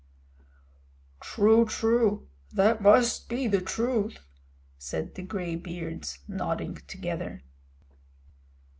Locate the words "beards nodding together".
5.55-7.43